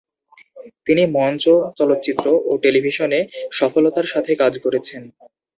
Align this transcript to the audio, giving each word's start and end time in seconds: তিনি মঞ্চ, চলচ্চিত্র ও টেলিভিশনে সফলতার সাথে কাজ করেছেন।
তিনি 0.87 1.03
মঞ্চ, 1.17 1.43
চলচ্চিত্র 1.79 2.25
ও 2.45 2.61
টেলিভিশনে 2.63 3.19
সফলতার 3.51 4.07
সাথে 4.13 4.31
কাজ 4.41 4.53
করেছেন। 4.59 5.01